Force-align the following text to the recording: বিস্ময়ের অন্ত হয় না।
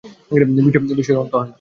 বিস্ময়ের 0.89 1.21
অন্ত 1.21 1.33
হয় 1.33 1.45
না। 1.45 1.49